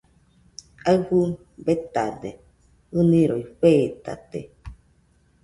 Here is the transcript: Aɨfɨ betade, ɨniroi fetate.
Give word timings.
Aɨfɨ 0.91 1.19
betade, 1.65 2.29
ɨniroi 2.97 3.43
fetate. 3.59 4.39